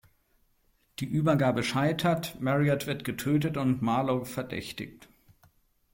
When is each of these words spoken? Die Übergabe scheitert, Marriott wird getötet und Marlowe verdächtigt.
Die 0.97 1.05
Übergabe 1.05 1.61
scheitert, 1.61 2.41
Marriott 2.41 2.87
wird 2.87 3.03
getötet 3.03 3.55
und 3.55 3.83
Marlowe 3.83 4.25
verdächtigt. 4.25 5.07